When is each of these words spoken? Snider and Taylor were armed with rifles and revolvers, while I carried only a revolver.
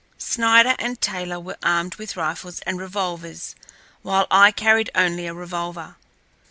Snider 0.17 0.73
and 0.79 0.99
Taylor 0.99 1.39
were 1.39 1.57
armed 1.61 1.93
with 1.97 2.17
rifles 2.17 2.59
and 2.61 2.79
revolvers, 2.79 3.53
while 4.01 4.25
I 4.31 4.49
carried 4.51 4.89
only 4.95 5.27
a 5.27 5.33
revolver. 5.35 5.95